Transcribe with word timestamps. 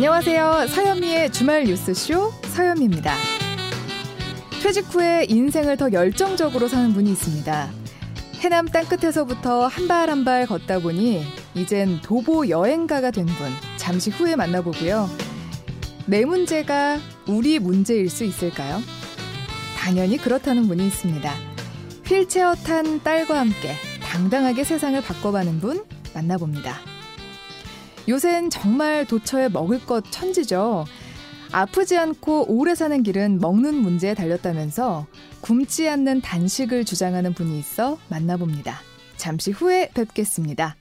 안녕하세요. 0.00 0.66
서현미의 0.68 1.32
주말 1.32 1.64
뉴스쇼 1.64 2.30
서현미입니다. 2.48 3.14
퇴직 4.62 4.84
후에 4.94 5.24
인생을 5.26 5.78
더 5.78 5.90
열정적으로 5.90 6.68
사는 6.68 6.92
분이 6.92 7.10
있습니다. 7.12 7.70
해남 8.40 8.66
땅끝에서부터 8.68 9.66
한 9.66 9.88
발 9.88 10.10
한 10.10 10.22
발 10.26 10.46
걷다 10.46 10.80
보니 10.80 11.24
이젠 11.54 11.98
도보 12.02 12.50
여행가가 12.50 13.10
된 13.10 13.24
분 13.24 13.34
잠시 13.78 14.10
후에 14.10 14.36
만나보고요. 14.36 15.08
내 16.04 16.26
문제가 16.26 16.98
우리 17.26 17.58
문제일 17.58 18.10
수 18.10 18.24
있을까요? 18.24 18.82
당연히 19.78 20.18
그렇다는 20.18 20.68
분이 20.68 20.86
있습니다. 20.88 21.32
휠체어 22.04 22.54
탄 22.54 23.02
딸과 23.02 23.40
함께 23.40 23.72
당당하게 24.02 24.62
세상을 24.62 25.00
바꿔가는 25.00 25.58
분 25.60 25.82
만나봅니다. 26.12 26.95
요샌 28.08 28.50
정말 28.50 29.06
도처에 29.06 29.48
먹을 29.48 29.84
것 29.84 30.04
천지죠. 30.10 30.84
아프지 31.52 31.96
않고 31.96 32.46
오래 32.48 32.74
사는 32.74 33.02
길은 33.02 33.40
먹는 33.40 33.74
문제에 33.74 34.14
달렸다면서 34.14 35.06
굶지 35.40 35.88
않는 35.88 36.20
단식을 36.20 36.84
주장하는 36.84 37.34
분이 37.34 37.58
있어 37.58 37.98
만나봅니다. 38.08 38.80
잠시 39.16 39.50
후에 39.50 39.90
뵙겠습니다. 39.94 40.76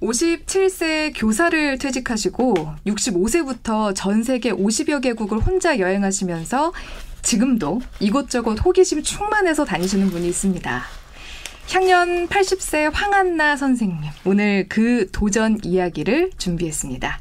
57세 0.00 1.12
교사를 1.14 1.78
퇴직하시고 1.78 2.54
65세부터 2.86 3.94
전 3.94 4.22
세계 4.22 4.50
50여 4.50 5.02
개국을 5.02 5.38
혼자 5.38 5.78
여행하시면서 5.78 6.72
지금도 7.22 7.80
이곳저곳 8.00 8.64
호기심 8.64 9.02
충만해서 9.02 9.66
다니시는 9.66 10.08
분이 10.08 10.26
있습니다. 10.28 10.99
향년 11.72 12.26
80세 12.26 12.90
황한나 12.92 13.54
선생님. 13.56 13.98
오늘 14.24 14.66
그 14.68 15.08
도전 15.12 15.58
이야기를 15.62 16.30
준비했습니다. 16.36 17.20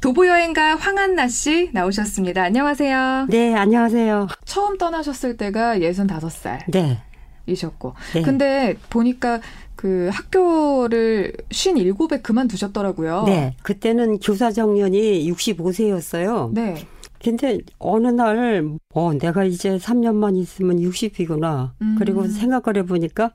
도보여행가 0.00 0.76
황한나 0.76 1.26
씨 1.26 1.70
나오셨습니다. 1.72 2.42
안녕하세요. 2.44 3.26
네, 3.30 3.54
안녕하세요. 3.54 4.28
처음 4.44 4.78
떠나셨을 4.78 5.36
때가 5.36 5.78
65살. 5.78 6.70
네. 6.70 7.02
이셨고. 7.46 7.94
네. 8.14 8.22
근데 8.22 8.76
보니까 8.90 9.40
그 9.74 10.08
학교를 10.12 11.32
57에 11.50 12.22
그만두셨더라고요. 12.22 13.24
네. 13.26 13.56
그때는 13.64 14.18
교사 14.20 14.52
정년이 14.52 15.28
65세였어요. 15.32 16.52
네. 16.52 16.86
근데 17.24 17.58
어느 17.78 18.08
날, 18.08 18.62
어, 18.92 19.14
내가 19.14 19.44
이제 19.44 19.78
3년만 19.78 20.36
있으면 20.36 20.78
60이구나. 20.78 21.72
음. 21.80 21.96
그리고 21.98 22.28
생각을 22.28 22.76
해보니까 22.82 23.32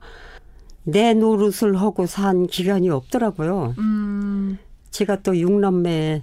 내 0.84 1.14
노릇을 1.14 1.80
하고 1.80 2.06
산 2.06 2.46
기간이 2.46 2.90
없더라고요. 2.90 3.74
음. 3.78 4.58
제가 4.90 5.22
또 5.22 5.36
육남매 5.36 6.22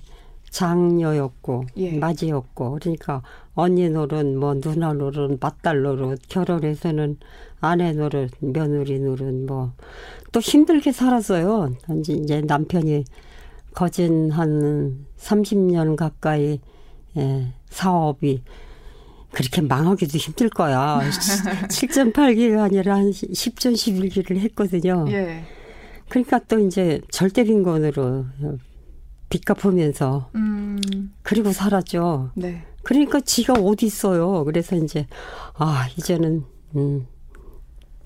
장녀였고 0.50 1.66
예. 1.78 1.98
맞이였고 1.98 2.80
그러니까 2.82 3.22
언니 3.54 3.90
노릇 3.90 4.26
뭐 4.36 4.60
누나 4.60 4.94
노릇 4.94 5.40
맏딸 5.40 5.82
노릇 5.82 6.22
결혼해서는 6.28 7.18
아내 7.60 7.92
노릇 7.92 8.32
며느리 8.40 9.00
노릇 9.00 9.34
뭐 9.46 9.74
또 10.32 10.40
힘들게 10.40 10.92
살았어요. 10.92 11.74
이제 12.00 12.42
남편이 12.42 13.06
거진 13.74 14.32
한 14.32 15.06
30년 15.18 15.96
가까이 15.96 16.60
예, 17.18 17.54
사업이 17.70 18.44
그렇게 19.32 19.62
망하기도 19.62 20.18
힘들 20.18 20.50
거야. 20.50 21.00
7.8기가 21.70 22.64
아니라 22.64 22.96
한 22.96 23.12
10전 23.12 23.74
11기를 23.74 24.38
했거든요. 24.40 25.06
예. 25.10 25.44
그러니까 26.10 26.40
또 26.48 26.60
이제 26.60 27.02
절대 27.12 27.44
빈곤으로 27.44 28.26
빚 29.30 29.44
갚으면서 29.44 30.30
음. 30.36 31.14
그리고 31.22 31.52
살았죠. 31.52 32.32
네. 32.36 32.66
그러니까 32.84 33.20
지가 33.20 33.54
어디 33.54 33.86
있어요. 33.86 34.46
그래서 34.46 34.76
이제 34.78 35.06
아 35.56 35.88
이제는 35.98 36.46
음, 36.76 37.06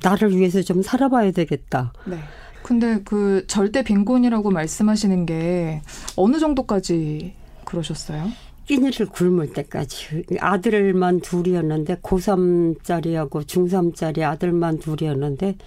나를 0.01 0.35
위해서 0.35 0.61
좀 0.63 0.81
살아봐야 0.81 1.31
되겠다. 1.31 1.93
네. 2.05 2.17
근데 2.63 3.01
그 3.03 3.45
절대 3.47 3.83
빈곤이라고 3.83 4.49
말씀하시는 4.49 5.25
게 5.25 5.81
어느 6.15 6.39
정도까지 6.39 7.33
그러셨어요? 7.65 8.29
끼니를 8.71 9.07
굶을 9.07 9.51
때까지 9.51 10.23
아들만 10.39 11.19
둘이었는데 11.19 11.95
고3짜리하고 11.95 13.43
중3짜리 13.43 14.21
아들만 14.21 14.79
둘이었는데 14.79 15.57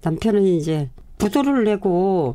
남편은 0.00 0.44
이제 0.44 0.88
부도를 1.18 1.64
내고 1.64 2.34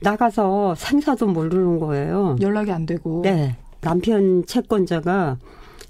나가서 0.00 0.74
생사도 0.74 1.28
모르는 1.28 1.78
거예요. 1.78 2.36
연락이 2.42 2.72
안 2.72 2.84
되고. 2.84 3.22
네. 3.22 3.56
남편 3.80 4.44
채권자가 4.44 5.38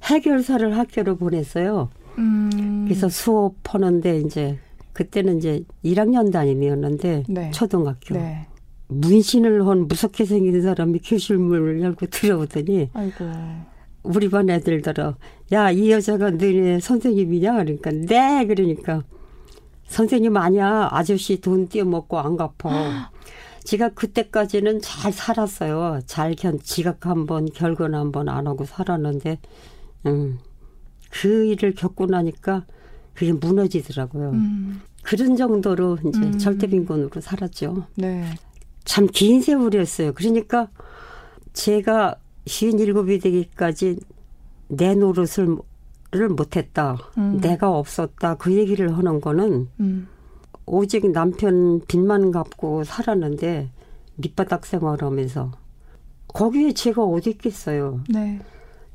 해결사를 0.04 0.78
학교로 0.78 1.16
보냈어요. 1.16 1.90
음. 2.18 2.84
그래서 2.86 3.08
수업하는데 3.08 4.18
이제 4.20 4.60
그때는 4.92 5.38
이제 5.38 5.64
1학년 5.84 6.30
담임이었는데 6.30 7.24
네. 7.28 7.50
초등학교. 7.50 8.14
네. 8.14 8.46
문신을 8.92 9.66
한 9.66 9.88
무섭게 9.88 10.24
생긴 10.24 10.60
사람이 10.62 11.00
교실문을 11.00 11.80
열고 11.80 12.06
들어오더니 12.06 12.90
아이고. 12.92 13.24
우리 14.02 14.28
반 14.28 14.50
애들더러 14.50 15.14
야 15.52 15.70
이 15.70 15.90
여자가 15.90 16.30
너네 16.30 16.80
선생님이냐 16.80 17.52
그러니까 17.52 17.90
네 17.90 18.46
그러니까 18.46 19.02
선생님 19.86 20.36
아니야 20.36 20.88
아저씨 20.90 21.40
돈 21.40 21.68
떼어먹고 21.68 22.18
안 22.18 22.36
갚아 22.36 23.10
지가 23.64 23.90
그때까지는 23.90 24.80
잘 24.80 25.12
살았어요 25.12 26.00
잘 26.06 26.34
견, 26.34 26.58
지각 26.60 27.06
한번 27.06 27.46
결근 27.52 27.94
한번 27.94 28.28
안 28.28 28.46
하고 28.46 28.64
살았는데 28.64 29.38
음, 30.06 30.38
그 31.10 31.44
일을 31.46 31.74
겪고 31.74 32.06
나니까 32.06 32.64
그게 33.14 33.32
무너지더라고요 33.32 34.30
음. 34.30 34.80
그런 35.02 35.36
정도로 35.36 35.98
이제 36.08 36.18
음. 36.18 36.38
절대빈곤으로 36.38 37.20
살았죠 37.20 37.86
네. 37.96 38.24
참 38.84 39.06
긴 39.06 39.40
세월이었어요. 39.42 40.12
그러니까 40.14 40.68
제가 41.52 42.16
57이 42.46 43.22
되기까지 43.22 43.98
내 44.68 44.94
노릇을 44.94 45.58
못했다. 46.30 46.96
음. 47.18 47.40
내가 47.40 47.70
없었다. 47.70 48.34
그 48.36 48.54
얘기를 48.54 48.96
하는 48.96 49.20
거는 49.20 49.68
음. 49.80 50.08
오직 50.66 51.10
남편 51.10 51.80
빚만 51.86 52.30
갚고 52.30 52.84
살았는데 52.84 53.70
밑바닥 54.16 54.66
생활하면서 54.66 55.52
거기에 56.28 56.72
제가 56.72 57.02
어디 57.02 57.30
있겠어요. 57.30 58.00
네. 58.08 58.40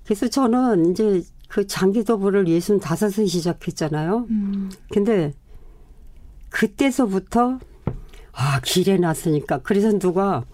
그래서 0.04 0.28
저는 0.28 0.92
이제 0.92 1.22
그 1.50 1.68
장기도부를 1.68 2.46
65세 2.46 3.28
시작했잖아요. 3.28 4.28
음. 4.30 4.70
근데 4.92 5.34
그때서부터 6.50 7.60
아, 8.38 8.60
길에 8.64 8.98
났으니까. 8.98 9.60
그래서 9.64 9.98
누가 9.98 10.46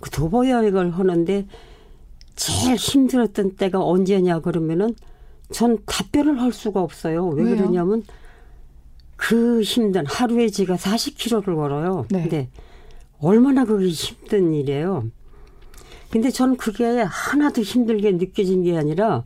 그 0.00 0.08
도보 0.10 0.48
여행을 0.48 0.92
하는데 0.92 1.46
제일 2.36 2.76
힘들었던 2.76 3.56
때가 3.56 3.84
언제냐 3.84 4.40
그러면은 4.40 4.94
전 5.50 5.78
답변을 5.84 6.40
할 6.40 6.52
수가 6.52 6.80
없어요. 6.80 7.26
왜 7.28 7.42
왜요? 7.42 7.56
그러냐면 7.56 8.02
그 9.16 9.62
힘든 9.62 10.06
하루에 10.06 10.48
제가 10.48 10.76
40km를 10.76 11.56
걸어요. 11.56 12.06
네. 12.10 12.22
근데 12.22 12.48
얼마나 13.20 13.64
그게 13.64 13.88
힘든 13.88 14.52
일이에요. 14.52 15.08
근데 16.10 16.30
저는 16.30 16.56
그게 16.56 16.84
하나도 17.02 17.62
힘들게 17.62 18.12
느껴진 18.12 18.62
게 18.62 18.76
아니라 18.76 19.24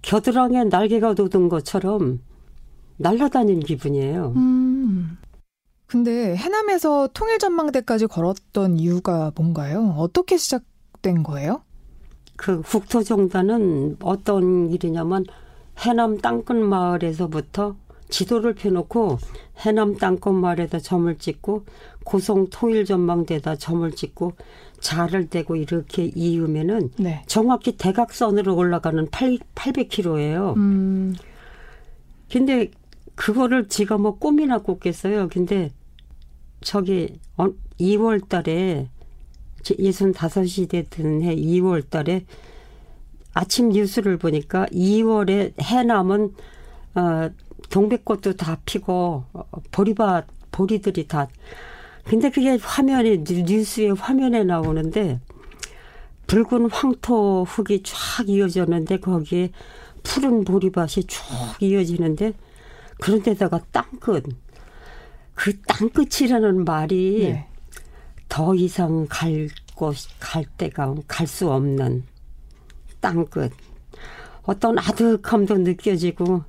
겨드랑이에 0.00 0.64
날개가 0.64 1.14
돋은 1.14 1.50
것처럼 1.50 2.20
날아다니는 2.96 3.60
기분이에요. 3.60 4.32
음. 4.36 5.18
근데 5.88 6.36
해남에서 6.36 7.08
통일전망대까지 7.14 8.06
걸었던 8.08 8.78
이유가 8.78 9.32
뭔가요? 9.34 9.94
어떻게 9.96 10.36
시작된 10.36 11.22
거예요? 11.22 11.62
그 12.36 12.60
국토정단은 12.60 13.96
어떤 14.02 14.70
일이냐면 14.70 15.24
해남 15.78 16.18
땅끝 16.18 16.56
마을에서부터 16.56 17.76
지도를 18.10 18.54
펴놓고 18.54 19.18
해남 19.60 19.96
땅끝 19.96 20.34
마을에다 20.34 20.78
점을 20.78 21.12
찍고 21.16 21.64
고성 22.04 22.48
통일 22.50 22.84
전망대에다 22.84 23.56
점을 23.56 23.90
찍고 23.90 24.34
자를 24.80 25.28
대고 25.28 25.56
이렇게 25.56 26.12
이으면은 26.14 26.90
네. 26.98 27.22
정확히 27.26 27.76
대각선으로 27.76 28.54
올라가는 28.54 29.08
8, 29.10 29.38
800km예요. 29.54 30.56
음. 30.56 31.14
근데 32.30 32.70
그거를 33.14 33.68
지가 33.68 33.98
뭐 33.98 34.18
꿈이나 34.18 34.58
꿨겠어요. 34.58 35.28
근데 35.28 35.70
저기 36.60 37.18
2월 37.36 38.24
어, 38.24 38.28
달에 38.28 38.88
65이 39.62 40.68
됐던 40.68 41.22
해 41.22 41.36
2월 41.36 41.88
달에 41.88 42.24
아침 43.34 43.68
뉴스를 43.68 44.16
보니까 44.16 44.66
2월에 44.66 45.60
해남은 45.60 46.34
어 46.94 47.30
동백꽃도 47.70 48.34
다 48.36 48.58
피고 48.64 49.24
어, 49.32 49.44
보리밭 49.70 50.26
보리들이 50.50 51.06
다. 51.06 51.28
근데 52.04 52.30
그게 52.30 52.56
화면에 52.60 53.18
뉴스에 53.18 53.90
화면에 53.90 54.42
나오는데 54.42 55.20
붉은 56.26 56.70
황토 56.70 57.44
흙이 57.44 57.82
쫙 57.82 58.28
이어졌는데 58.28 58.98
거기에 58.98 59.50
푸른 60.02 60.44
보리밭이 60.44 61.04
쭉 61.06 61.22
이어지는데 61.60 62.32
그런 63.00 63.22
데다가 63.22 63.60
땅끝 63.70 64.24
그 65.38 65.56
땅끝이라는 65.62 66.64
말이 66.64 67.20
네. 67.22 67.46
더 68.28 68.56
이상 68.56 69.06
갈 69.08 69.48
곳, 69.76 69.94
갈 70.18 70.44
데가 70.56 70.92
갈 71.06 71.28
수 71.28 71.48
없는 71.48 72.02
땅끝. 72.98 73.52
어떤 74.42 74.76
아득함도 74.80 75.58
느껴지고 75.58 76.42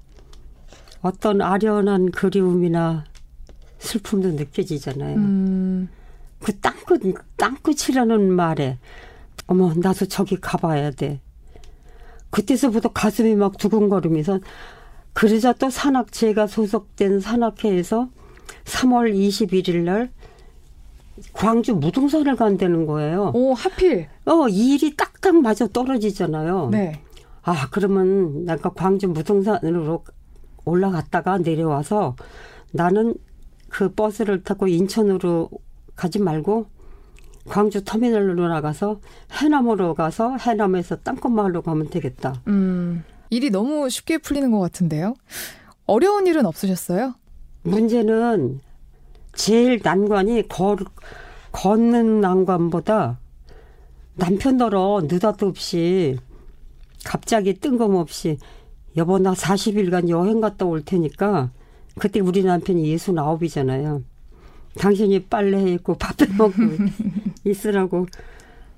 어떤 1.01 1.39
아련한 1.39 2.09
그리움이나 2.09 3.05
슬픔도 3.77 4.29
느껴지잖아요. 4.29 5.17
음. 5.17 5.89
그 6.39 6.59
땅끝, 6.59 7.03
땅끝이라는 7.37 8.31
말에 8.33 8.79
어머, 9.45 9.71
나도 9.75 10.07
저기 10.07 10.35
가봐야 10.35 10.89
돼. 10.91 11.21
그때서부터 12.31 12.91
가슴이 12.91 13.35
막 13.35 13.55
두근거리면서 13.59 14.39
그러자 15.13 15.53
또 15.53 15.69
산악, 15.69 16.11
제가 16.11 16.47
소속된 16.47 17.19
산악회에서 17.19 18.09
3월 18.65 19.13
21일 19.13 19.83
날 19.83 20.11
광주 21.33 21.73
무등산을 21.73 22.35
간다는 22.35 22.85
거예요. 22.85 23.31
오, 23.33 23.53
하필. 23.53 24.07
어, 24.25 24.47
일이 24.47 24.95
딱딱 24.95 25.35
맞아 25.41 25.67
떨어지잖아요. 25.67 26.69
네. 26.71 27.01
아, 27.43 27.67
그러면 27.71 28.45
내가 28.45 28.69
광주 28.69 29.07
무등산으로 29.07 30.03
올라갔다가 30.65 31.39
내려와서 31.39 32.15
나는 32.71 33.15
그 33.69 33.93
버스를 33.93 34.43
타고 34.43 34.67
인천으로 34.67 35.49
가지 35.95 36.19
말고 36.19 36.67
광주 37.47 37.83
터미널로 37.83 38.47
나가서 38.47 38.99
해남으로 39.41 39.95
가서 39.95 40.37
해남에서 40.37 40.97
땅끝마을로 40.97 41.61
가면 41.63 41.89
되겠다. 41.89 42.41
음, 42.47 43.03
일이 43.29 43.49
너무 43.49 43.89
쉽게 43.89 44.19
풀리는 44.19 44.51
것 44.51 44.59
같은데요. 44.59 45.15
어려운 45.85 46.27
일은 46.27 46.45
없으셨어요? 46.45 47.15
문제는 47.63 48.61
제일 49.33 49.79
난관이 49.83 50.47
걸, 50.47 50.77
걷는 51.51 52.21
난관보다 52.21 53.19
남편더러 54.15 55.03
느닷없이 55.09 56.17
갑자기 57.05 57.53
뜬금없이 57.53 58.37
여보 58.97 59.17
나 59.19 59.33
40일간 59.33 60.09
여행 60.09 60.41
갔다 60.41 60.65
올 60.65 60.83
테니까 60.83 61.51
그때 61.97 62.19
우리 62.19 62.43
남편이 62.43 62.87
예순 62.89 63.17
아홉이잖아요. 63.17 64.03
당신이 64.77 65.25
빨래 65.25 65.61
입고 65.73 65.95
밥해 65.95 66.31
먹고 66.37 66.53
있으라고 67.45 68.07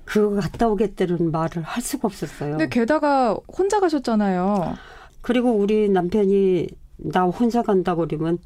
그거 0.04 0.36
갔다 0.40 0.68
오겠다는 0.68 1.30
말을 1.30 1.62
할 1.62 1.82
수가 1.82 2.08
없었어요. 2.08 2.52
근데 2.52 2.68
게다가 2.68 3.36
혼자 3.56 3.80
가셨잖아요. 3.80 4.74
그리고 5.20 5.52
우리 5.52 5.88
남편이 5.88 6.66
나 6.96 7.24
혼자 7.24 7.62
간다고 7.62 8.06
그러면 8.06 8.38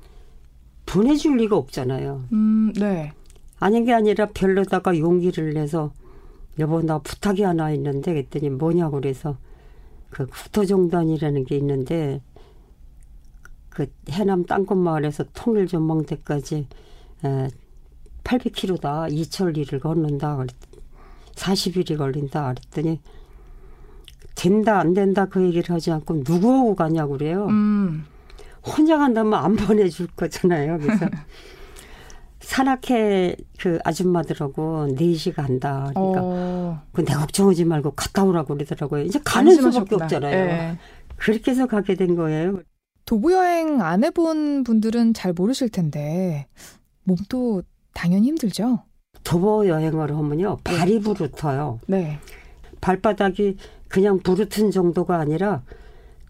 보내줄 0.87 1.37
리가 1.37 1.57
없잖아요. 1.57 2.25
음, 2.33 2.73
네. 2.75 3.13
아닌 3.59 3.85
게 3.85 3.93
아니라 3.93 4.27
별로다가 4.33 4.99
용기를 4.99 5.55
내서 5.55 5.93
여보 6.59 6.81
나 6.83 6.99
부탁이 6.99 7.43
하나 7.43 7.71
있는데 7.73 8.13
그랬더니 8.13 8.51
뭐냐고 8.51 9.01
그래서 9.01 9.37
그 10.11 10.27
국토정단이라는 10.27 11.45
게 11.45 11.57
있는데 11.57 12.21
그 13.69 13.87
해남 14.09 14.45
땅끝마을에서 14.45 15.25
통일 15.35 15.67
전망대까지 15.67 16.67
에 17.25 17.49
800km다 18.25 19.13
이철리를 19.13 19.79
걷는다 19.81 20.37
그랬 20.37 20.49
40일이 21.35 21.99
걸린다 21.99 22.55
그랬더니 22.55 23.01
된다 24.35 24.79
안 24.79 24.95
된다 24.95 25.27
그 25.27 25.43
얘기를 25.43 25.75
하지 25.75 25.91
않고 25.91 26.23
누구하고 26.27 26.75
가냐고 26.75 27.13
그래요. 27.13 27.47
음. 27.47 28.07
혼자 28.67 28.99
간다면 28.99 29.35
안 29.35 29.57
보내줄 29.57 30.09
거잖아요. 30.17 30.79
그래서 30.79 31.07
산악회 32.41 33.37
그 33.59 33.79
아줌마들하고 33.85 34.89
넷이 34.97 35.35
간다. 35.35 35.91
그러니까 35.95 36.21
어. 36.23 36.83
그내 36.93 37.13
걱정하지 37.13 37.65
말고 37.65 37.93
갔다 37.93 38.25
오라고 38.25 38.55
그러더라고요. 38.55 39.03
이제 39.03 39.21
가는 39.25 39.55
수밖에 39.55 39.95
없잖아요. 39.97 40.47
네. 40.47 40.79
그렇게 41.17 41.51
해서 41.51 41.67
가게 41.67 41.95
된 41.95 42.15
거예요. 42.15 42.61
도보 43.05 43.33
여행 43.33 43.81
안 43.83 44.05
해본 44.05 44.65
분들은 44.65 45.15
잘 45.15 45.33
모르실 45.33 45.71
텐데 45.71 46.47
몸도 47.05 47.63
당연히 47.95 48.29
힘들죠. 48.29 48.83
도보 49.25 49.67
여행을 49.69 50.15
하면요 50.15 50.59
네. 50.63 50.77
발이 50.77 51.01
부르터요. 51.01 51.81
네. 51.87 52.19
발바닥이 52.81 53.57
그냥 53.89 54.19
부르튼 54.21 54.71
정도가 54.71 55.17
아니라 55.19 55.63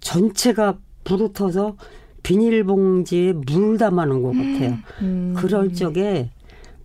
전체가 0.01 0.79
부르터서 1.05 1.77
비닐봉지에 2.27 3.35
물 3.35 3.79
담아놓은 3.79 4.21
것 4.21 4.33
같아요. 4.33 4.79
음. 5.01 5.33
그럴 5.37 5.73
적에 5.73 6.33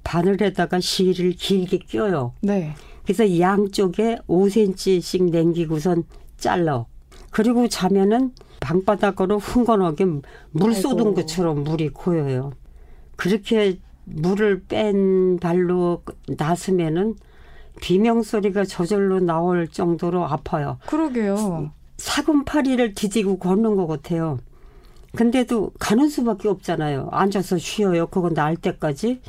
바늘에다가 0.03 0.79
실을 0.79 1.31
길게 1.31 1.79
껴요. 1.79 2.33
네. 2.41 2.75
그래서 3.03 3.39
양쪽에 3.39 4.19
5cm씩 4.27 5.31
남기고선 5.31 6.03
잘라. 6.37 6.85
그리고 7.31 7.67
자면은 7.67 8.33
방바닥으로 8.59 9.39
흥건하게 9.39 10.05
물 10.51 10.75
쏟은 10.75 11.15
것처럼 11.15 11.63
물이 11.63 11.89
고여요. 11.89 12.51
그렇게 13.15 13.79
물을 14.05 14.63
뺀 14.67 15.39
발로 15.39 16.03
나서면은 16.37 17.15
비명 17.79 18.21
소리가 18.21 18.65
저절로 18.65 19.19
나올 19.19 19.67
정도로 19.67 20.23
아파요. 20.23 20.77
그러게요. 20.85 21.71
사금파리를 21.97 22.93
뒤지고 22.93 23.39
걷는 23.39 23.75
것 23.75 23.87
같아요. 23.87 24.37
근데도 25.15 25.71
가는 25.79 26.09
수밖에 26.09 26.47
없잖아요. 26.47 27.09
앉아서 27.11 27.57
쉬어요. 27.57 28.07
그거 28.07 28.29
날 28.29 28.55
때까지. 28.55 29.21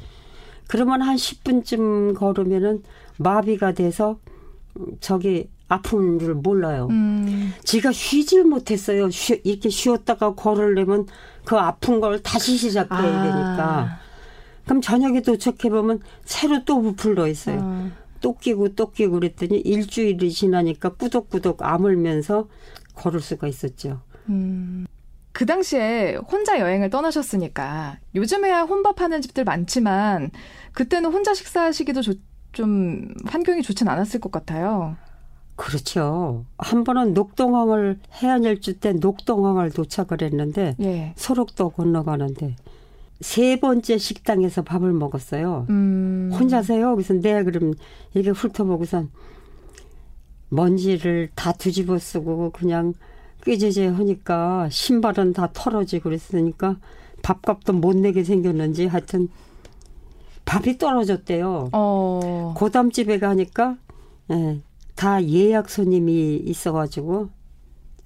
그러면 0.68 1.02
한 1.02 1.16
10분쯤 1.16 2.14
걸으면은 2.16 2.82
마비가 3.18 3.72
돼서 3.72 4.18
저기 5.00 5.48
아픈 5.68 6.18
줄 6.18 6.34
몰라요. 6.34 6.88
음. 6.90 7.52
지가 7.64 7.92
쉬질 7.92 8.44
못했어요. 8.44 9.10
쉬, 9.10 9.40
이렇게 9.44 9.70
쉬었다가 9.70 10.34
걸으려면 10.34 11.06
그 11.44 11.56
아픈 11.56 12.00
걸 12.00 12.22
다시 12.22 12.56
시작해야 12.56 12.98
아. 12.98 13.22
되니까. 13.22 13.98
그럼 14.64 14.80
저녁에 14.80 15.22
도착해보면 15.22 16.00
새로 16.24 16.64
또 16.64 16.80
부풀러 16.80 17.26
있어요. 17.26 17.60
아. 17.62 17.90
또 18.20 18.36
끼고 18.36 18.74
또 18.74 18.90
끼고 18.90 19.14
그랬더니 19.14 19.58
일주일이 19.58 20.30
지나니까 20.30 20.90
꾸덕꾸덕 20.90 21.62
아물면서 21.62 22.48
걸을 22.94 23.20
수가 23.20 23.48
있었죠. 23.48 24.00
음. 24.28 24.86
그 25.32 25.46
당시에 25.46 26.16
혼자 26.16 26.60
여행을 26.60 26.90
떠나셨으니까 26.90 27.98
요즘에야 28.14 28.62
혼밥하는 28.62 29.22
집들 29.22 29.44
많지만 29.44 30.30
그때는 30.72 31.10
혼자 31.10 31.34
식사하시기도 31.34 32.02
조, 32.02 32.14
좀 32.52 33.14
환경이 33.26 33.62
좋진 33.62 33.88
않았을 33.88 34.20
것 34.20 34.30
같아요. 34.30 34.96
그렇죠. 35.56 36.44
한 36.58 36.84
번은 36.84 37.14
녹동항을 37.14 37.98
해안 38.22 38.44
일주 38.44 38.78
때 38.78 38.92
녹동항을 38.92 39.70
도착을 39.70 40.22
했는데 40.22 40.74
예. 40.80 41.12
소록도 41.16 41.70
건너가는데 41.70 42.56
세 43.20 43.60
번째 43.60 43.98
식당에서 43.98 44.62
밥을 44.62 44.92
먹었어요. 44.92 45.66
음. 45.70 46.30
혼자세요? 46.34 46.94
그래서 46.94 47.14
네 47.14 47.42
그럼 47.44 47.74
이렇게 48.14 48.30
훑어보고선 48.30 49.10
먼지를 50.48 51.30
다 51.34 51.52
뒤집어 51.52 51.98
쓰고 51.98 52.50
그냥 52.50 52.92
꾀제제 53.44 53.88
하니까 53.88 54.68
신발은 54.70 55.32
다 55.32 55.50
털어지고 55.52 56.04
그랬으니까 56.04 56.78
밥값도 57.22 57.72
못 57.72 57.96
내게 57.96 58.24
생겼는지 58.24 58.86
하여튼 58.86 59.28
밥이 60.44 60.78
떨어졌대요. 60.78 61.70
어. 61.72 62.54
고담집에 62.56 63.18
가니까 63.18 63.76
예, 64.30 64.60
다 64.94 65.24
예약 65.24 65.70
손님이 65.70 66.36
있어가지고 66.36 67.30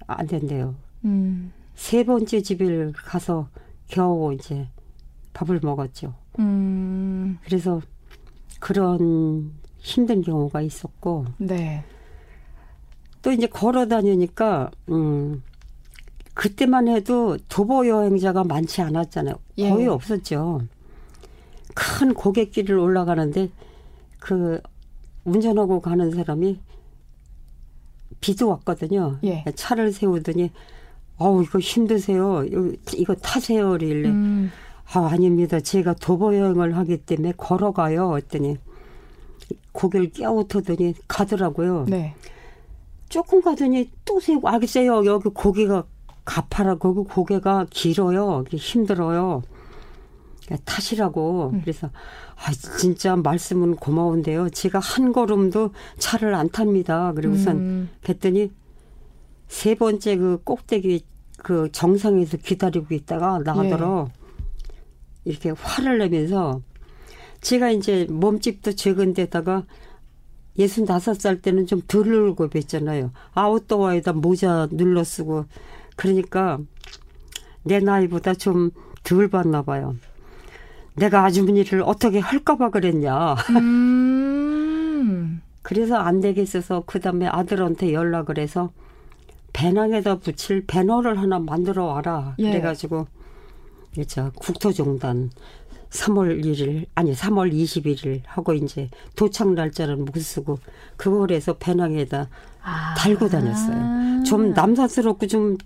안 0.07 0.27
된대요. 0.27 0.75
음. 1.05 1.51
세 1.75 2.03
번째 2.03 2.41
집을 2.41 2.93
가서 2.93 3.49
겨우 3.87 4.33
이제 4.33 4.67
밥을 5.33 5.59
먹었죠. 5.61 6.13
음. 6.39 7.37
그래서 7.43 7.81
그런 8.59 9.51
힘든 9.77 10.21
경우가 10.21 10.61
있었고. 10.61 11.25
네. 11.37 11.83
또 13.21 13.31
이제 13.31 13.47
걸어 13.47 13.87
다니니까 13.87 14.71
음 14.89 15.43
그때만 16.33 16.87
해도 16.87 17.37
도보 17.49 17.87
여행자가 17.87 18.43
많지 18.43 18.81
않았잖아요. 18.81 19.35
예. 19.57 19.69
거의 19.69 19.87
없었죠. 19.87 20.61
큰 21.73 22.13
고갯길을 22.13 22.77
올라가는데 22.77 23.49
그 24.19 24.61
운전하고 25.25 25.81
가는 25.81 26.11
사람이 26.11 26.59
비도 28.21 28.49
왔거든요. 28.49 29.17
예. 29.23 29.43
차를 29.55 29.91
세우더니 29.91 30.51
어우 31.17 31.43
이거 31.43 31.59
힘드세요. 31.59 32.43
이거, 32.43 32.71
이거 32.95 33.15
타세요. 33.15 33.75
이래. 33.77 34.09
음. 34.09 34.51
아 34.93 35.07
아닙니다. 35.07 35.59
제가 35.59 35.93
도보 35.95 36.35
여행을 36.35 36.77
하기 36.77 36.97
때문에 36.97 37.33
걸어가요. 37.35 38.15
했더니 38.15 38.57
고개를 39.71 40.11
깨우터더니 40.11 40.93
가더라고요. 41.07 41.85
네. 41.87 42.15
조금 43.09 43.41
가더니 43.41 43.89
또 44.05 44.19
세고 44.19 44.47
아 44.49 44.59
글쎄요 44.59 45.05
여기 45.05 45.29
고개가 45.29 45.85
가파라 46.25 46.75
거기 46.75 47.03
고개가 47.03 47.67
길어요 47.69 48.43
힘들어요 48.51 49.43
타시라고 50.65 51.51
음. 51.53 51.61
그래서 51.61 51.89
아 52.35 52.51
진짜 52.51 53.15
말씀은 53.15 53.75
고마운데요 53.75 54.49
제가 54.49 54.79
한 54.79 55.11
걸음도 55.11 55.71
차를 55.97 56.35
안 56.35 56.49
탑니다 56.49 57.13
그리고선 57.13 57.57
음. 57.57 57.89
그랬더니 58.01 58.51
세 59.47 59.75
번째 59.75 60.17
그 60.17 60.41
꼭대기 60.43 61.05
그 61.37 61.69
정상에서 61.71 62.37
기다리고 62.37 62.93
있다가 62.93 63.39
나더러 63.39 64.09
예. 64.09 64.27
이렇게 65.23 65.51
화를 65.51 65.99
내면서 65.99 66.61
제가 67.41 67.69
이제 67.69 68.07
몸집도 68.09 68.73
적은 68.73 69.13
데다가 69.13 69.63
예순 70.57 70.85
다섯 70.85 71.19
살 71.19 71.41
때는 71.41 71.67
좀 71.67 71.81
덜 71.87 72.07
늘고 72.07 72.49
뵀잖아요. 72.49 73.11
아웃도어에다 73.33 74.13
모자 74.13 74.67
눌러 74.71 75.03
쓰고 75.03 75.45
그러니까 75.95 76.59
내 77.63 77.79
나이보다 77.79 78.33
좀 78.33 78.71
덜 79.07 79.29
봤나 79.29 79.61
봐요. 79.61 79.95
내가 80.95 81.23
아주머니를 81.23 81.81
어떻게 81.81 82.19
할까봐 82.19 82.71
그랬냐. 82.71 83.35
음. 83.51 85.41
그래서 85.63 85.95
안 85.95 86.19
되겠어서 86.19 86.83
그 86.85 86.99
다음에 86.99 87.25
아들한테 87.25 87.93
연락을 87.93 88.37
해서 88.37 88.71
배낭에다 89.53 90.19
붙일 90.19 90.65
배너를 90.67 91.19
하나 91.19 91.39
만들어 91.39 91.85
와라. 91.85 92.35
예. 92.39 92.49
그래가지고 92.51 93.07
저 94.07 94.31
국토종단 94.31 95.31
3월 95.89 96.43
1일 96.43 96.85
아니 96.95 97.13
3월 97.13 97.51
21일 97.53 98.21
하고 98.25 98.53
이제 98.53 98.89
도착 99.15 99.53
날짜는 99.53 100.05
못 100.05 100.19
쓰고 100.19 100.59
그걸 100.95 101.31
해서 101.31 101.53
배낭에다 101.53 102.29
아. 102.61 102.95
달고 102.97 103.29
다녔어요. 103.29 104.23
좀 104.23 104.53
남사스럽고 104.53 105.27
좀 105.27 105.57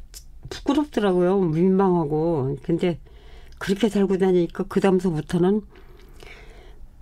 부끄럽더라고요. 0.50 1.40
민망하고. 1.40 2.58
근데 2.62 3.00
그렇게 3.58 3.90
달고 3.90 4.18
다니니까 4.18 4.66
그 4.68 4.80
다음서부터는 4.80 5.62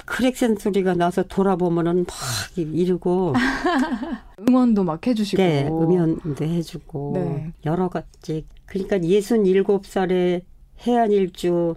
크랙센 0.06 0.56
소리가 0.56 0.96
나서 0.96 1.24
돌아보면은 1.24 2.06
막 2.06 2.18
이러고 2.58 3.34
응원도 4.48 4.84
막 4.84 5.06
해주시고 5.06 5.42
네 5.42 5.68
응원도 5.68 6.46
해주고 6.46 7.12
네. 7.14 7.54
여러 7.66 7.90
가지 7.90 8.46
그러니까 8.66 9.02
예순 9.04 9.46
일곱 9.46 9.86
살에 9.86 10.42
해안 10.82 11.12
일주 11.12 11.76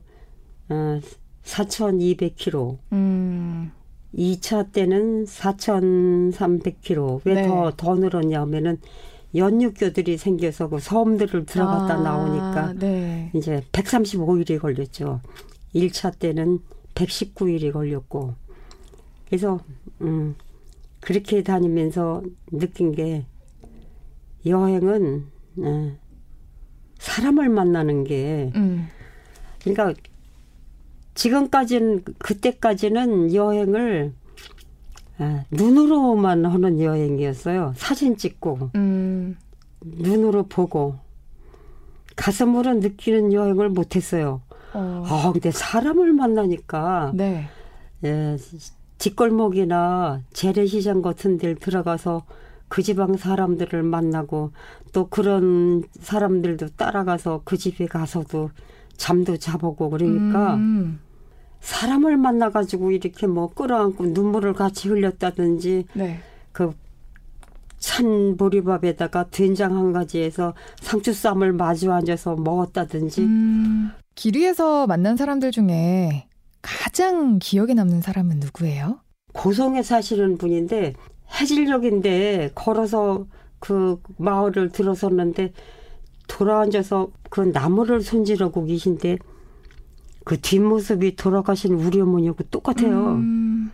어, 0.71 1.01
4,200km. 1.45 2.79
음. 2.93 3.73
2차 4.15 4.73
때는 4.73 5.25
4,300km. 5.25 7.21
왜 7.25 7.47
더더 7.47 7.71
네. 7.71 7.77
더 7.77 7.95
늘었냐면은 7.95 8.79
연육교들이 9.35 10.19
생겨서 10.19 10.69
그 10.69 10.79
섬들을 10.79 11.47
들어갔다 11.47 11.95
아, 11.95 12.03
나오니까 12.03 12.75
네. 12.75 13.31
이제 13.35 13.63
135일이 13.73 14.61
걸렸죠. 14.61 15.21
1차 15.75 16.19
때는 16.19 16.59
119일이 16.95 17.73
걸렸고. 17.73 18.35
그래서 19.27 19.61
음 20.03 20.35
그렇게 21.01 21.43
다니면서 21.43 22.23
느낀 22.51 22.93
게 22.93 23.25
여행은 24.45 25.27
어, 25.59 25.97
사람을 26.99 27.49
만나는 27.49 28.05
게 28.05 28.53
음. 28.55 28.89
그러니까 29.63 29.95
지금까지는 31.15 32.05
그때까지는 32.19 33.35
여행을 33.35 34.13
아, 35.19 35.45
눈으로만 35.51 36.45
하는 36.47 36.81
여행이었어요. 36.81 37.75
사진 37.77 38.17
찍고 38.17 38.71
음. 38.75 39.37
눈으로 39.81 40.45
보고 40.45 40.97
가슴으로 42.17 42.75
느끼는 42.75 43.33
여행을 43.33 43.69
못했어요. 43.69 44.43
어. 44.75 45.05
아 45.07 45.33
근데 45.33 45.51
사람을 45.51 46.13
만나니까 46.13 47.13
네. 47.15 47.47
예, 48.05 48.37
뒷골목이나 48.99 50.23
재래시장 50.33 51.03
같은 51.03 51.37
데를 51.37 51.57
들어가서 51.57 52.25
그 52.69 52.83
지방 52.83 53.17
사람들을 53.17 53.83
만나고 53.83 54.53
또 54.93 55.09
그런 55.09 55.83
사람들도 56.01 56.69
따라가서 56.77 57.43
그 57.45 57.59
집에 57.59 57.87
가서도 57.87 58.51
잠도 58.97 59.37
자보고 59.37 59.91
그러니까 59.91 60.55
음. 60.55 61.01
사람을 61.61 62.17
만나가지고 62.17 62.91
이렇게 62.91 63.27
뭐 63.27 63.49
끌어안고 63.49 64.07
눈물을 64.07 64.53
같이 64.53 64.89
흘렸다든지 64.89 65.87
네. 65.95 66.21
그찬 66.53 68.37
보리밥에다가 68.37 69.29
된장 69.31 69.77
한 69.77 69.93
가지에서 69.93 70.55
상추쌈을 70.81 71.53
마주 71.53 71.93
앉아서 71.93 72.37
먹었다든지 72.37 73.23
음. 73.23 73.91
길 74.15 74.37
위에서 74.37 74.87
만난 74.87 75.17
사람들 75.17 75.53
중에 75.53 76.27
가장 76.61 77.39
기억에 77.39 77.75
남는 77.75 78.03
사람은 78.03 78.41
누구예요? 78.41 79.01
고성에 79.33 79.83
사시는 79.83 80.39
분인데 80.39 80.95
해질녘인데 81.41 82.51
걸어서 82.55 83.27
그 83.59 84.01
마을을 84.19 84.71
들어섰는데 84.71 85.53
돌아앉아서 86.29 87.09
그 87.31 87.41
나무를 87.41 88.03
손질하고 88.03 88.65
계신데 88.65 89.19
그 90.25 90.41
뒷모습이 90.41 91.17
돌아가신 91.17 91.75
우리 91.75 92.01
어머니하고 92.01 92.45
똑같아요. 92.45 93.13
음. 93.13 93.71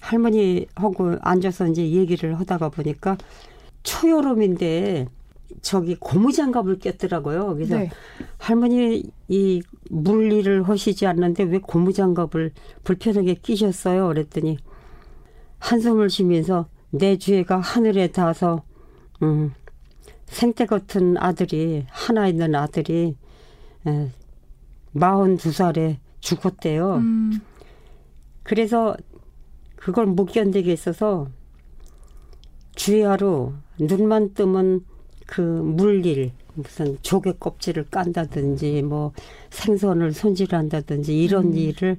할머니하고 0.00 1.16
앉아서 1.20 1.68
이제 1.68 1.88
얘기를 1.90 2.38
하다가 2.38 2.70
보니까 2.70 3.16
초여름인데 3.82 5.06
저기 5.62 5.96
고무장갑을 5.96 6.78
꼈더라고요. 6.78 7.54
그래서 7.54 7.76
네. 7.76 7.90
할머니 8.38 9.10
이 9.28 9.62
물일을 9.90 10.68
하시지 10.68 11.06
않는데 11.06 11.44
왜 11.44 11.58
고무장갑을 11.58 12.52
불편하게 12.84 13.34
끼셨어요? 13.34 14.08
그랬더니 14.08 14.58
한숨을 15.58 16.08
쉬면서 16.08 16.68
내 16.90 17.18
죄가 17.18 17.58
하늘에 17.58 18.08
닿아서 18.08 18.62
음, 19.22 19.52
생태 20.30 20.64
같은 20.64 21.16
아들이 21.18 21.84
하나 21.90 22.28
있는 22.28 22.54
아들이 22.54 23.16
에, 23.86 24.10
42살에 24.94 25.96
죽었대요. 26.20 26.94
음. 26.96 27.40
그래서 28.42 28.96
그걸 29.76 30.06
못 30.06 30.26
견디게 30.26 30.72
있어서 30.72 31.28
주야로 32.76 33.54
눈만 33.78 34.34
뜨면 34.34 34.84
그 35.26 35.40
물일 35.40 36.32
무슨 36.54 36.96
조개 37.02 37.34
껍질을 37.38 37.86
깐다든지 37.90 38.82
뭐 38.82 39.12
생선을 39.50 40.12
손질한다든지 40.12 41.22
이런 41.22 41.46
음. 41.46 41.56
일을 41.56 41.98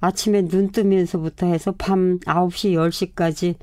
아침에 0.00 0.42
눈 0.42 0.70
뜨면서부터 0.70 1.46
해서 1.46 1.74
밤 1.76 2.18
9시 2.20 3.14
10시까지 3.14 3.56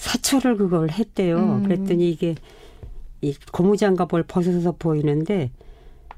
사철을 0.00 0.56
그걸 0.56 0.90
했대요. 0.90 1.36
음. 1.38 1.62
그랬더니 1.62 2.10
이게 2.10 2.34
이 3.20 3.34
고무장갑을 3.52 4.22
벗어서 4.24 4.72
보이는데 4.72 5.50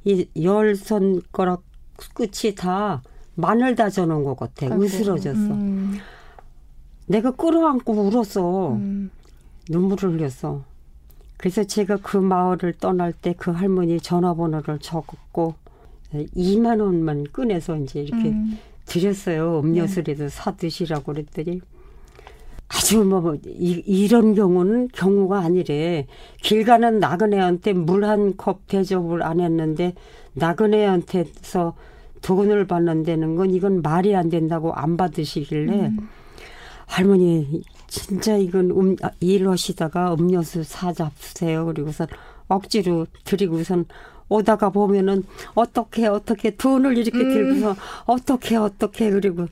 이 0.04 0.26
열 0.42 0.76
손가락 0.76 1.62
끝이 2.14 2.54
다 2.56 3.02
마늘 3.34 3.74
다져놓은 3.74 4.22
것 4.24 4.36
같아. 4.36 4.66
아이고. 4.66 4.84
으스러졌어. 4.84 5.38
음. 5.40 5.98
내가 7.06 7.32
끌어안고 7.32 7.92
울었어. 7.92 8.72
음. 8.74 9.10
눈물을 9.68 10.12
흘렸어. 10.12 10.62
그래서 11.36 11.64
제가 11.64 11.96
그 12.02 12.16
마을을 12.16 12.74
떠날 12.74 13.12
때 13.12 13.34
그 13.36 13.50
할머니 13.50 14.00
전화번호를 14.00 14.78
적었고 14.78 15.54
2만 16.12 16.80
원만 16.80 17.24
꺼내서 17.32 17.78
이제 17.78 18.00
이렇게 18.02 18.28
음. 18.28 18.58
드렸어요. 18.86 19.60
음료수라도 19.60 20.14
네. 20.24 20.28
사 20.28 20.52
드시라고 20.52 21.12
그랬더니 21.12 21.60
아주 22.74 23.04
뭐, 23.04 23.20
뭐 23.20 23.34
이, 23.46 23.82
이런 23.86 24.34
경우는 24.34 24.88
경우가 24.92 25.38
아니래. 25.40 26.06
길 26.42 26.64
가는 26.64 26.98
나그네한테 26.98 27.72
물 27.74 28.04
한 28.04 28.36
컵 28.36 28.66
대접을 28.66 29.22
안 29.22 29.40
했는데 29.40 29.94
나그네한테서 30.34 31.74
돈을 32.22 32.66
받는다는 32.66 33.36
건 33.36 33.50
이건 33.50 33.82
말이 33.82 34.14
안 34.16 34.28
된다고 34.30 34.72
안 34.72 34.96
받으시길래 34.96 35.72
음. 35.86 36.08
할머니 36.86 37.62
진짜 37.88 38.36
이건 38.36 38.70
음, 38.70 38.96
아, 39.02 39.10
일하시다가 39.20 40.14
음료수 40.14 40.62
사잡으세요. 40.64 41.66
그리고선 41.66 42.06
억지로 42.48 43.06
드리고선 43.24 43.86
오다가 44.28 44.70
보면은 44.70 45.24
어떻게 45.54 46.06
어떻게 46.06 46.56
돈을 46.56 46.96
이렇게 46.96 47.18
음. 47.18 47.32
들고서 47.34 47.76
어떻게 48.06 48.56
어떻게 48.56 49.10
그리고 49.10 49.46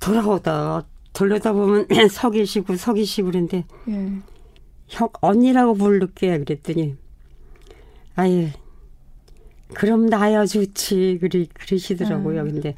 돌아오다 0.00 0.82
돌려다 1.20 1.52
보면 1.52 1.86
서 2.10 2.30
계시고 2.30 2.76
서 2.76 2.94
계시고 2.94 3.26
그랬는데 3.26 3.64
예. 3.88 4.12
형 4.88 5.08
언니라고 5.20 5.74
부를게 5.74 6.38
그랬더니 6.38 6.96
아예 8.16 8.54
그럼 9.74 10.06
나야 10.06 10.46
좋지 10.46 11.18
그리 11.20 11.46
그러시더라고요. 11.52 12.40
음. 12.40 12.52
근데 12.52 12.74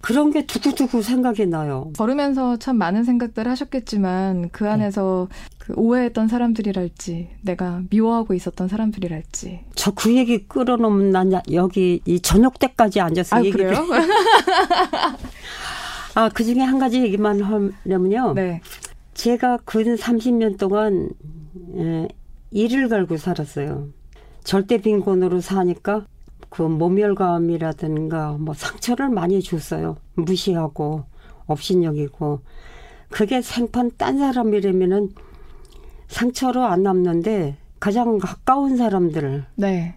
그런 0.00 0.30
게 0.30 0.46
두고두고 0.46 1.02
생각이 1.02 1.46
나요. 1.46 1.90
걸으면서 1.96 2.56
참 2.56 2.76
많은 2.78 3.02
생각들을 3.02 3.50
하셨겠지만 3.50 4.50
그 4.50 4.70
안에서 4.70 5.28
네. 5.28 5.36
그 5.58 5.72
오해했던 5.76 6.28
사람들이랄지 6.28 7.30
내가 7.42 7.82
미워하고 7.90 8.34
있었던 8.34 8.68
사람들이랄지 8.68 9.60
저 9.74 9.92
그 9.92 10.16
얘기 10.16 10.46
끌어놓으면 10.46 11.10
난 11.10 11.32
여기 11.52 12.00
이 12.04 12.20
저녁 12.20 12.60
때까지 12.60 13.00
앉아서 13.00 13.36
아, 13.36 13.40
얘기 13.40 13.50
그래요? 13.52 13.72
아, 16.14 16.28
그 16.28 16.44
중에 16.44 16.60
한 16.60 16.78
가지 16.78 17.02
얘기만 17.02 17.40
하려면요. 17.40 18.34
네. 18.34 18.60
제가 19.14 19.58
근 19.64 19.96
30년 19.96 20.58
동안 20.58 21.10
에, 21.76 22.08
일을 22.50 22.88
갈고 22.88 23.16
살았어요. 23.16 23.88
절대 24.44 24.78
빈곤으로 24.78 25.40
사니까 25.40 26.04
그 26.50 26.62
모멸감이라든가 26.62 28.36
뭐 28.38 28.52
상처를 28.52 29.08
많이 29.08 29.42
줬어요. 29.42 29.96
무시하고 30.14 31.04
업신여기고 31.46 32.40
그게 33.10 33.40
생판 33.40 33.92
딴 33.96 34.18
사람이라면은 34.18 35.10
상처로 36.08 36.64
안 36.64 36.82
남는데 36.82 37.56
가장 37.80 38.18
가까운 38.18 38.76
사람들, 38.76 39.44
네. 39.54 39.94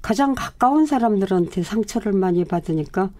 가장 0.00 0.34
가까운 0.34 0.86
사람들한테 0.86 1.62
상처를 1.62 2.12
많이 2.12 2.44
받으니까 2.44 3.10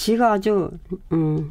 지가 0.00 0.32
아주 0.32 0.70
음 1.12 1.50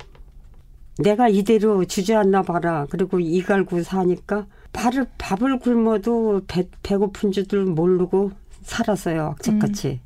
내가 0.98 1.30
이대로 1.30 1.86
주저앉나 1.86 2.42
봐라. 2.42 2.88
그리고 2.90 3.20
이 3.20 3.44
갈고 3.44 3.84
사니까 3.84 4.48
발을 4.74 5.06
밥을 5.20 5.60
굶어도 5.60 6.42
배, 6.48 6.68
배고픈 6.82 7.32
줄도 7.32 7.66
모르고 7.66 8.32
살았어요. 8.64 9.36
악착같이. 9.38 10.00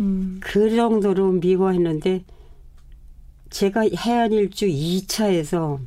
음. 0.00 0.40
그 0.42 0.74
정도로 0.74 1.30
미워했는데 1.30 2.24
제가 3.50 3.82
해안일주 3.82 4.66
2차에서 4.66 5.78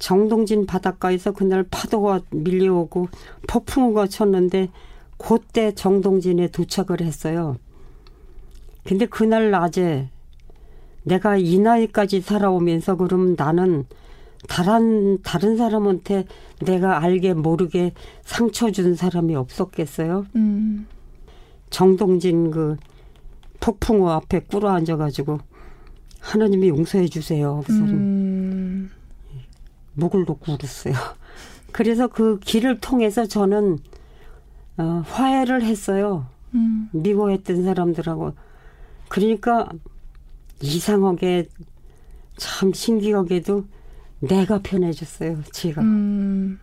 정동진 0.00 0.66
바닷가에서 0.66 1.30
그날 1.30 1.64
파도가 1.70 2.22
밀려오고 2.30 3.08
폭풍우가 3.46 4.08
쳤는데 4.08 4.70
그때 5.18 5.72
정동진에 5.72 6.48
도착을 6.48 7.00
했어요. 7.00 7.58
근데 8.82 9.06
그날 9.06 9.52
낮에 9.52 10.08
내가 11.02 11.36
이 11.36 11.58
나이까지 11.58 12.20
살아오면서 12.20 12.96
그러면 12.96 13.34
나는 13.36 13.86
다른 14.48 15.20
다른 15.22 15.56
사람한테 15.56 16.24
내가 16.64 17.02
알게 17.02 17.34
모르게 17.34 17.92
상처 18.22 18.70
준 18.70 18.94
사람이 18.94 19.34
없었겠어요. 19.34 20.26
음. 20.36 20.86
정동진 21.70 22.50
그 22.50 22.76
폭풍우 23.60 24.08
앞에 24.08 24.40
꿇어 24.40 24.70
앉아가지고 24.70 25.38
하나님이 26.20 26.68
용서해 26.68 27.08
주세요. 27.08 27.62
그래서 27.64 27.82
음. 27.84 28.90
목을 29.94 30.24
놓고 30.24 30.52
울었어요. 30.52 30.94
그래서 31.72 32.08
그 32.08 32.38
길을 32.40 32.80
통해서 32.80 33.26
저는 33.26 33.78
어, 34.78 35.02
화해를 35.06 35.62
했어요. 35.62 36.26
음. 36.54 36.88
미워했던 36.92 37.64
사람들하고. 37.64 38.32
그러니까 39.08 39.68
이상하게 40.62 41.48
참 42.36 42.72
신기하게도 42.72 43.64
내가 44.20 44.60
편해졌어요. 44.62 45.42
제가. 45.52 45.82
음. 45.82 46.58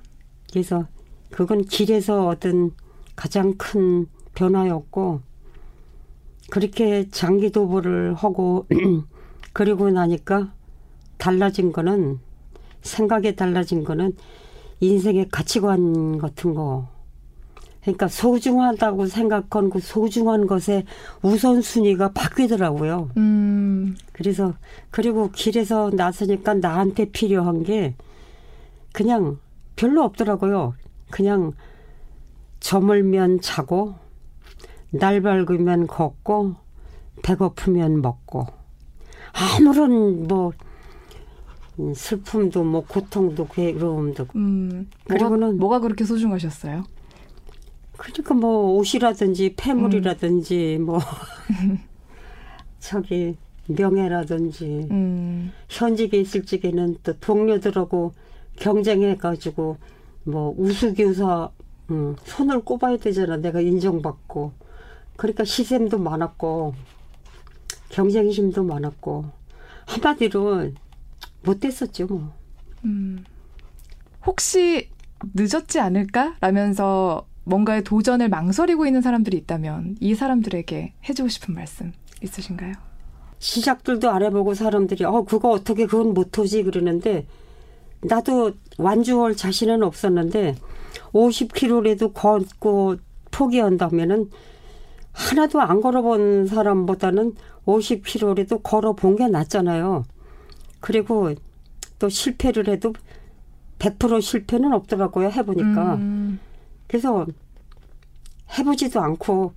그래서 0.51 0.87
그건 1.31 1.63
길에서 1.63 2.27
얻은 2.27 2.71
가장 3.15 3.55
큰 3.57 4.07
변화였고 4.35 5.21
그렇게 6.49 7.09
장기 7.09 7.51
도보를 7.51 8.13
하고 8.13 8.67
그리고 9.53 9.89
나니까 9.89 10.53
달라진 11.17 11.71
거는 11.71 12.19
생각이 12.81 13.35
달라진 13.35 13.83
거는 13.83 14.15
인생의 14.79 15.29
가치관 15.29 16.19
같은 16.19 16.53
거 16.53 16.87
그러니까 17.87 18.09
소중하다고 18.09 19.05
생각한 19.05 19.69
그 19.69 19.79
소중한 19.79 20.45
것의 20.45 20.83
우선순위가 21.21 22.11
바뀌더라고요. 22.11 23.11
음. 23.15 23.95
그래서 24.11 24.55
그리고 24.91 25.31
길에서 25.31 25.89
나서니까 25.93 26.55
나한테 26.55 27.05
필요한 27.05 27.63
게 27.63 27.95
그냥 28.91 29.39
별로 29.77 30.03
없더라고요. 30.03 30.73
그냥 31.09 31.53
저물면 32.59 33.39
자고 33.39 33.95
날 34.91 35.21
밝으면 35.21 35.87
걷고 35.87 36.55
배고프면 37.23 38.01
먹고 38.01 38.47
아무런 39.31 40.27
뭐 40.27 40.51
슬픔도 41.95 42.65
뭐 42.65 42.83
고통도 42.85 43.47
괴로움도 43.47 44.27
음, 44.35 44.89
그리고는 45.05 45.39
뭐가, 45.39 45.57
뭐가 45.57 45.79
그렇게 45.79 46.03
소중하셨어요? 46.03 46.96
그러니까 47.97 48.33
뭐 48.33 48.77
옷이라든지 48.77 49.55
폐물이라든지 49.55 50.77
음. 50.79 50.85
뭐 50.85 50.99
저기 52.79 53.35
명예라든지 53.67 54.87
음. 54.91 55.51
현직에 55.67 56.19
있을 56.19 56.45
적에는 56.45 56.97
또 57.03 57.13
동료들하고 57.19 58.13
경쟁해 58.57 59.17
가지고 59.17 59.77
뭐 60.23 60.53
우수교사 60.57 61.49
음, 61.89 62.15
손을 62.23 62.61
꼽아야 62.61 62.97
되잖아 62.97 63.37
내가 63.37 63.61
인정받고 63.61 64.51
그러니까 65.15 65.43
시샘도 65.43 65.97
많았고 65.97 66.73
경쟁심도 67.89 68.63
많았고 68.63 69.25
한마디로 69.85 70.71
못됐었죠 71.43 72.07
뭐. 72.07 72.33
음. 72.85 73.23
혹시 74.25 74.89
늦었지 75.33 75.79
않을까? 75.79 76.35
라면서 76.41 77.25
뭔가의 77.47 77.83
도전을 77.83 78.29
망설이고 78.29 78.85
있는 78.85 79.01
사람들이 79.01 79.37
있다면 79.37 79.95
이 79.99 80.15
사람들에게 80.15 80.93
해주고 81.07 81.29
싶은 81.29 81.53
말씀 81.53 81.93
있으신가요? 82.21 82.73
시작들도 83.39 84.09
안 84.09 84.23
해보고 84.23 84.53
사람들이 84.53 85.05
어 85.05 85.23
그거 85.23 85.51
어떻게 85.51 85.85
그건 85.85 86.13
못하지 86.13 86.63
그러는데 86.63 87.25
나도 88.01 88.53
완주할 88.77 89.35
자신은 89.35 89.81
없었는데 89.83 90.55
50km라도 91.13 92.13
걷고 92.13 92.97
포기한다면은 93.31 94.29
하나도 95.13 95.61
안 95.61 95.81
걸어본 95.81 96.47
사람보다는 96.47 97.33
50km라도 97.65 98.61
걸어본 98.61 99.15
게 99.15 99.27
낫잖아요. 99.27 100.03
그리고 100.79 101.33
또 101.97 102.09
실패를 102.09 102.67
해도 102.67 102.93
100% 103.79 104.21
실패는 104.21 104.73
없더라고요. 104.73 105.29
해보니까. 105.29 105.95
음. 105.95 106.39
그래서 106.87 107.25
해보지도 108.57 108.99
않고 108.99 109.53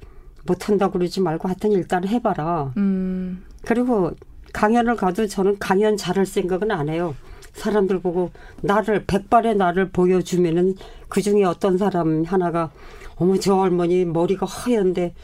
못한다고 0.46 0.94
그러지 0.94 1.20
말고 1.20 1.48
하여튼 1.48 1.72
일단 1.72 2.06
해봐라. 2.06 2.72
음. 2.76 3.44
그리고 3.64 4.12
강연을 4.52 4.96
가도 4.96 5.26
저는 5.26 5.58
강연 5.58 5.96
잘할 5.96 6.26
생각은 6.26 6.70
안 6.70 6.88
해요. 6.88 7.14
사람들 7.52 8.00
보고 8.00 8.30
나를 8.62 9.04
백발의 9.06 9.56
나를 9.56 9.90
보여주면은 9.90 10.76
그 11.08 11.20
중에 11.20 11.44
어떤 11.44 11.78
사람 11.78 12.24
하나가 12.24 12.70
어머 13.16 13.38
저 13.38 13.60
할머니 13.60 14.04
머리가 14.04 14.46
하얀데 14.46 15.14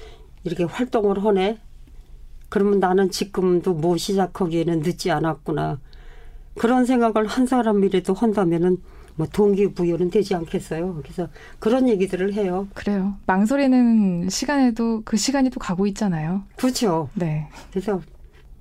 이렇게 0.44 0.64
활동을 0.64 1.24
하네. 1.24 1.58
그러면 2.48 2.78
나는 2.78 3.10
지금도 3.10 3.74
뭐 3.74 3.96
시작하기에는 3.96 4.80
늦지 4.80 5.10
않았구나. 5.10 5.80
그런 6.56 6.84
생각을 6.84 7.26
한 7.26 7.46
사람이라도 7.46 8.14
한다면은 8.14 8.78
뭐 9.16 9.26
동기 9.26 9.72
부여는 9.72 10.10
되지 10.10 10.34
않겠어요. 10.34 11.00
그래서 11.02 11.28
그런 11.58 11.88
얘기들을 11.88 12.34
해요. 12.34 12.68
그래요. 12.74 13.14
망설이는 13.26 14.28
시간에도 14.28 15.02
그 15.04 15.16
시간이 15.16 15.50
또 15.50 15.58
가고 15.58 15.86
있잖아요. 15.88 16.42
그렇죠. 16.56 17.08
네. 17.14 17.48
그래서 17.70 18.00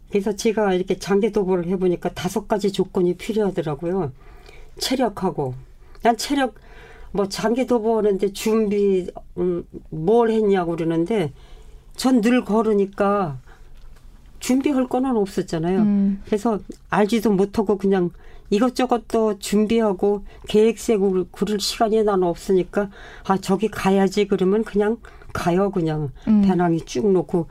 그래서 0.10 0.34
제가 0.34 0.74
이렇게 0.74 0.98
장기 0.98 1.32
도보를 1.32 1.68
해보니까 1.68 2.10
다섯 2.14 2.48
가지 2.48 2.72
조건이 2.72 3.16
필요하더라고요. 3.18 4.14
체력하고 4.80 5.56
난 6.04 6.16
체력 6.16 6.56
뭐 7.12 7.28
장기 7.28 7.66
도보하는데 7.66 8.32
준비 8.34 9.08
음, 9.38 9.66
뭘 9.90 10.30
했냐고 10.32 10.76
그러는데 10.76 11.34
전 11.96 12.22
늘 12.22 12.44
걸으니까 12.46 13.38
준비할 14.40 14.88
거는 14.88 15.16
없었잖아요. 15.18 15.80
음. 15.80 16.22
그래서 16.26 16.60
알지도 16.90 17.32
못하고 17.32 17.78
그냥 17.78 18.12
이것저것 18.50 19.08
또 19.08 19.40
준비하고 19.40 20.26
계획 20.48 20.80
세고 20.80 21.28
그럴 21.32 21.60
시간이 21.60 22.04
나는 22.04 22.28
없으니까 22.28 22.90
아 23.26 23.38
저기 23.38 23.68
가야지 23.68 24.28
그러면 24.28 24.64
그냥 24.64 24.98
가요 25.34 25.72
그냥 25.72 26.12
음. 26.28 26.42
배낭이 26.42 26.82
쭉 26.82 27.12
놓고 27.12 27.48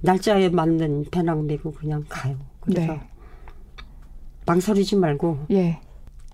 날짜에 0.00 0.50
맞는 0.50 1.06
배낭 1.10 1.46
메고 1.46 1.72
그냥 1.72 2.04
가요. 2.08 2.36
그래서 2.60 2.92
네. 2.92 3.00
망설이지 4.46 4.96
말고 4.96 5.46
예. 5.50 5.80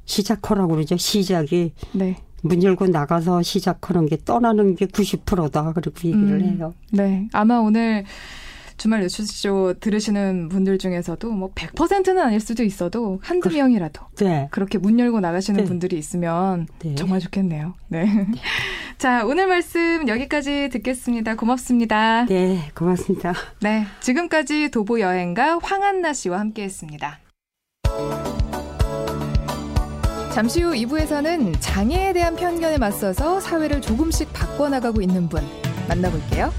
시작하라고 0.04 0.74
그러죠. 0.74 0.96
시작이 0.96 1.72
네. 1.92 2.16
문 2.42 2.62
열고 2.62 2.88
나가서 2.88 3.42
시작하는 3.42 4.06
게 4.06 4.16
떠나는 4.24 4.74
게 4.74 4.86
90%다. 4.86 5.72
그리고 5.72 5.94
얘기를 6.08 6.40
음. 6.40 6.56
해요. 6.56 6.74
네. 6.90 7.28
아마 7.32 7.58
오늘 7.58 8.04
주말 8.80 9.00
뉴스쇼 9.02 9.74
들으시는 9.78 10.48
분들 10.48 10.78
중에서도 10.78 11.30
뭐 11.32 11.50
100%는 11.54 12.18
아닐 12.18 12.40
수도 12.40 12.62
있어도 12.62 13.20
한두 13.22 13.50
그, 13.50 13.54
명이라도 13.54 14.00
네. 14.16 14.48
그렇게 14.50 14.78
문 14.78 14.98
열고 14.98 15.20
나가시는 15.20 15.60
네. 15.60 15.66
분들이 15.66 15.98
있으면 15.98 16.66
네. 16.78 16.94
정말 16.94 17.20
좋겠네요. 17.20 17.74
네. 17.88 18.04
네. 18.04 18.26
자, 18.96 19.26
오늘 19.26 19.48
말씀 19.48 20.08
여기까지 20.08 20.70
듣겠습니다. 20.72 21.36
고맙습니다. 21.36 22.24
네, 22.24 22.70
고맙습니다. 22.74 23.34
네, 23.60 23.84
지금까지 24.00 24.70
도보 24.70 25.00
여행가 25.00 25.58
황한나 25.62 26.14
씨와 26.14 26.40
함께 26.40 26.62
했습니다. 26.62 27.18
잠시 30.32 30.62
후 30.62 30.72
2부에서는 30.72 31.54
장애에 31.60 32.14
대한 32.14 32.34
편견에 32.34 32.78
맞서서 32.78 33.40
사회를 33.40 33.82
조금씩 33.82 34.32
바꿔나가고 34.32 35.02
있는 35.02 35.28
분 35.28 35.42
만나볼게요. 35.86 36.50